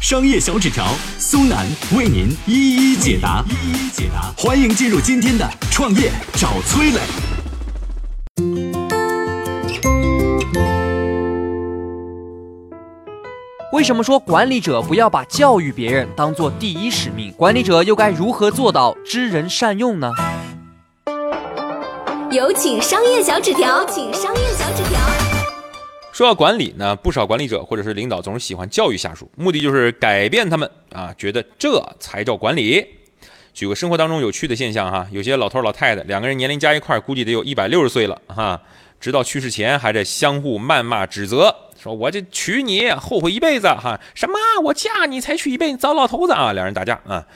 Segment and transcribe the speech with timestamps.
[0.00, 0.86] 商业小纸条
[1.18, 4.32] 苏南为您一一解答，一一解答。
[4.34, 6.98] 欢迎进入今天的创业找崔磊。
[13.74, 17.30] 为什么说管理者不要把教育别人当做第一使命？
[17.32, 20.10] 管理者又该如何做到知人善用呢？
[22.30, 25.19] 有请商业小纸条，请商业小纸条。
[26.20, 32.86] 说到管理呢，不少管理者或者是领导总是喜欢教育下属，目的就是改变他们啊，觉得这才叫管理。
[33.54, 38.60] 举个生活当中有趣的现象哈，有些老头老太太两个人年龄加一块，估计得有一百六十岁了哈，
[39.00, 47.26] 直到去世前还在相互谩骂指责，说我这娶你后悔一辈子哈，什么我嫁你才娶一辈子糟老头子啊，两人打架啊，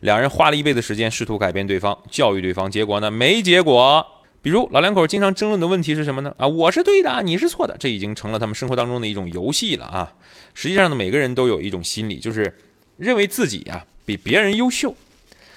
[0.00, 4.06] 两人花了一辈子时间试图改变对方，教育对方，结果呢没结果。
[4.44, 6.34] 比如老两口经常争论的问题是什么呢？
[6.36, 10.12] 啊，我是对的，你是错的，这已经成了他们生活当中的一种游戏了啊。
[10.52, 12.54] 实际上呢，每个人都有一种心理，就是
[12.98, 14.94] 认为自己啊比别人优秀。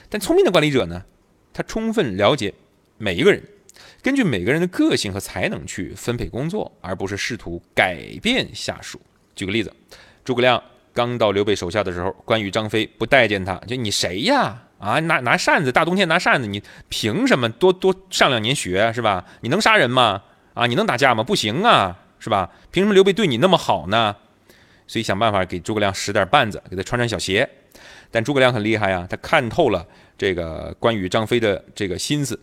[0.07, 1.03] 但聪明的管理者呢，
[1.53, 2.53] 他充分了解
[2.97, 3.43] 每一个人，
[4.01, 9.01] 根据每个人的个性和才能去分配工作，而不是试图改变下属。
[9.35, 9.73] 举个例子，
[10.23, 14.63] 诸葛亮刚到刘备手下的时候，关羽、张飞不待见他，就你谁呀？
[14.79, 19.25] 啊，拿拿扇子，大冬天拿扇子，你凭什么多多上两年学是吧？
[19.41, 20.23] 你能杀人吗？
[20.53, 21.23] 啊，你能打架吗？
[21.23, 22.51] 不行啊，是吧？
[22.71, 24.15] 凭什么刘备对你那么好呢？
[24.85, 27.49] 所以想办法给诸葛亮使点绊子，给他穿穿小鞋。
[28.09, 29.85] 但诸葛亮很厉害呀，他看透了
[30.17, 32.39] 这个关羽、张飞的这个心思。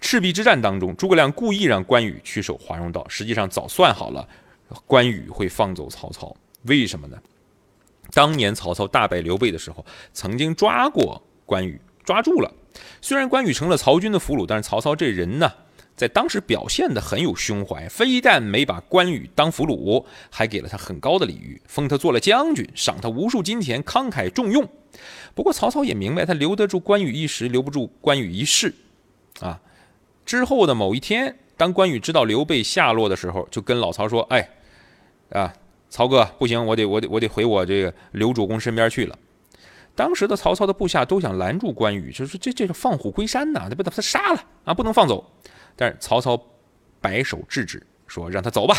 [0.00, 4.26] 赤壁之战当中，诸葛亮故意让关羽去守华容道，实际上早算好了，
[4.86, 6.34] 关羽会放走曹操。
[6.62, 7.16] 为什么呢？
[8.12, 11.22] 当年曹操大败刘备的时候，曾经抓过。
[11.48, 12.52] 关羽抓住了，
[13.00, 15.50] 虽然关羽成了曹军的俘虏，但是曹操这人呢，
[15.96, 24.68] 在当时表现的很有胸怀，非但没把关羽当俘虏，还给了他很高的礼遇，封他做了将军，赏他无数金钱，慷慨重用。
[25.34, 28.74] 不过曹操也明白，他留得住关羽一时，留不住关羽一世。
[29.40, 29.58] 啊，
[30.26, 34.50] 之后的某一天，当关羽知道刘备下落的时候，就跟老曹说：“哎，
[35.30, 35.50] 啊，
[35.88, 39.18] 曹哥，不行，我得，我得，我得回我这个刘主公身边去了。”
[39.98, 45.28] 当时的曹操的部下都想拦住关羽，就是这这是放虎归山呐，得把他杀了啊，不能放走。
[45.74, 46.40] 但是曹操
[47.00, 48.76] 摆手制止，说让他走吧。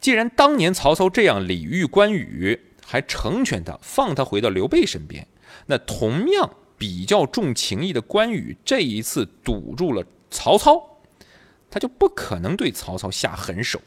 [0.00, 5.28] 既然当年曹操这样礼遇关羽，还成全他，放他回到刘备身边，
[5.66, 10.82] 那同样比较重情义的关羽，这一次堵住了曹操，
[11.70, 13.78] 他就不可能对曹操下狠手。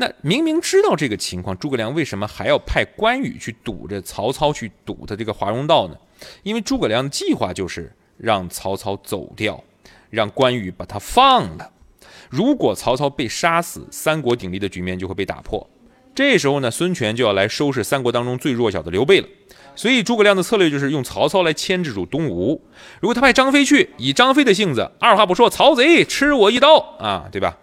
[0.00, 5.94] 那明明知道这个情况，诸葛亮为什么还要派关羽去堵着曹操去堵他这个华容道呢？
[6.42, 9.62] 因为诸葛亮的计划就是让曹操走掉，
[10.08, 11.70] 让关羽把他放了。
[12.30, 15.68] 如果曹操被杀死，三国鼎立的局面就会被打破。
[16.14, 19.28] 这时候呢，孙权就要来收拾三国当中最弱小的刘备了。
[19.76, 22.60] 所以诸葛亮的策略就是用曹操来牵制住东吴。
[23.00, 27.58] 如果他派张飞去，以张飞的性子，二话不说，曹贼吃我一刀啊，对吧？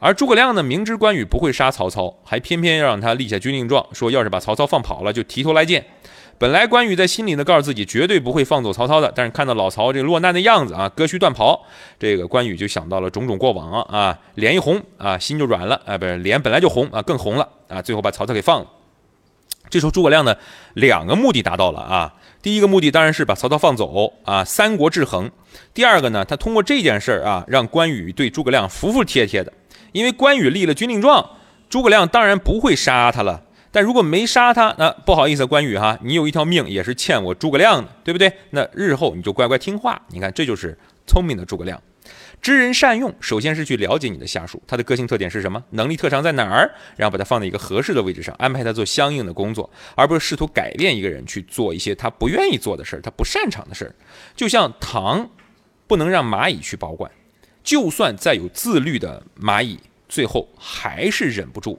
[0.00, 5.84] 而诸葛亮呢，明知关羽不会杀曹操，还偏偏要让他立下军令状，说要是把曹操放跑了，就提头来见。
[6.38, 11.60] 本来关羽在心里呢，告诉自己绝对不会放走曹操的，但是看到老曹这落难的样子啊，割须断袍，
[11.98, 18.66] 这个关羽就想到了种种过往啊，脸一红啊，心就软了啊，不是脸本来就红啊，更红了啊，最后把曹操给放了。
[19.68, 20.36] 这时候诸葛亮呢，
[20.74, 25.28] 两个目的达到了啊，第一个目的当然是把曹操放走啊，三国制衡；
[25.74, 29.52] 第二个呢，他通过这件事儿啊，让关羽对诸葛亮服服帖帖的。
[29.92, 31.30] 因为关羽立了军令状，
[31.70, 33.42] 诸葛亮当然不会杀他了。
[33.70, 38.32] 但如果没杀他，那不好意思，关羽哈，你有一条命也是欠我诸葛亮的，对不对？
[38.50, 40.00] 那日后你就乖乖听话。
[40.08, 41.80] 你看，这就是聪明的诸葛亮，
[42.40, 43.14] 知人善用。
[43.20, 53.94] 首先是去了解你的下属，他的个性特点是什么，能力特长在哪儿，然后把他放在一个合适的位置上，安排他做相应的工作，而不是试图改变一个人去做一些他不愿意做的事儿，他不擅长的事儿。
[54.36, 55.30] 就像糖，
[55.86, 57.10] 不能让蚂蚁去保管。
[57.62, 59.78] 就算再有自律的蚂蚁，
[60.08, 61.78] 最后还是忍不住